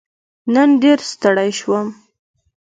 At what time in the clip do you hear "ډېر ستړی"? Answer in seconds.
0.81-1.49